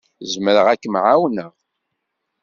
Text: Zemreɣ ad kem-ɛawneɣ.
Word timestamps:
Zemreɣ 0.31 0.65
ad 0.67 0.79
kem-ɛawneɣ. 0.81 1.51